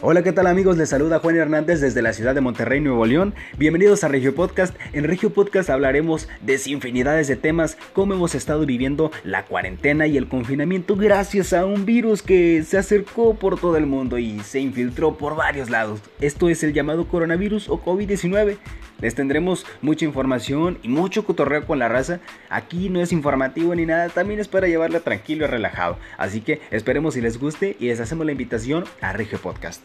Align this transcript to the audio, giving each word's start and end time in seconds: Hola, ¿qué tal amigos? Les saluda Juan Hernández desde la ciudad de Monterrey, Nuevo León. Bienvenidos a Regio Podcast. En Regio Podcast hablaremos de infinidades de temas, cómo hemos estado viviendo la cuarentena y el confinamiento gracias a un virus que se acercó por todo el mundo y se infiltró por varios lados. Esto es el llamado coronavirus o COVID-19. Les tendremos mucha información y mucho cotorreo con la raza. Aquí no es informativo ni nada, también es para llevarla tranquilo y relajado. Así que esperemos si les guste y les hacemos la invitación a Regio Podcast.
Hola, 0.00 0.22
¿qué 0.22 0.32
tal 0.32 0.48
amigos? 0.48 0.76
Les 0.76 0.88
saluda 0.88 1.20
Juan 1.20 1.36
Hernández 1.36 1.80
desde 1.80 2.02
la 2.02 2.12
ciudad 2.12 2.34
de 2.34 2.40
Monterrey, 2.40 2.80
Nuevo 2.80 3.06
León. 3.06 3.32
Bienvenidos 3.56 4.02
a 4.02 4.08
Regio 4.08 4.34
Podcast. 4.34 4.74
En 4.92 5.04
Regio 5.04 5.30
Podcast 5.30 5.70
hablaremos 5.70 6.28
de 6.42 6.60
infinidades 6.66 7.28
de 7.28 7.36
temas, 7.36 7.78
cómo 7.92 8.14
hemos 8.14 8.34
estado 8.34 8.66
viviendo 8.66 9.12
la 9.22 9.44
cuarentena 9.44 10.06
y 10.06 10.16
el 10.16 10.28
confinamiento 10.28 10.96
gracias 10.96 11.52
a 11.52 11.64
un 11.64 11.86
virus 11.86 12.22
que 12.22 12.62
se 12.64 12.76
acercó 12.76 13.34
por 13.34 13.58
todo 13.58 13.76
el 13.76 13.86
mundo 13.86 14.18
y 14.18 14.40
se 14.40 14.60
infiltró 14.60 15.16
por 15.16 15.36
varios 15.36 15.70
lados. 15.70 16.00
Esto 16.20 16.48
es 16.48 16.62
el 16.64 16.72
llamado 16.72 17.06
coronavirus 17.06 17.68
o 17.68 17.80
COVID-19. 17.82 18.58
Les 19.04 19.14
tendremos 19.14 19.66
mucha 19.82 20.06
información 20.06 20.78
y 20.82 20.88
mucho 20.88 21.26
cotorreo 21.26 21.66
con 21.66 21.78
la 21.78 21.90
raza. 21.90 22.20
Aquí 22.48 22.88
no 22.88 23.02
es 23.02 23.12
informativo 23.12 23.74
ni 23.74 23.84
nada, 23.84 24.08
también 24.08 24.40
es 24.40 24.48
para 24.48 24.66
llevarla 24.66 25.00
tranquilo 25.00 25.44
y 25.44 25.48
relajado. 25.48 25.98
Así 26.16 26.40
que 26.40 26.62
esperemos 26.70 27.12
si 27.12 27.20
les 27.20 27.38
guste 27.38 27.76
y 27.78 27.88
les 27.88 28.00
hacemos 28.00 28.24
la 28.24 28.32
invitación 28.32 28.84
a 29.02 29.12
Regio 29.12 29.38
Podcast. 29.38 29.84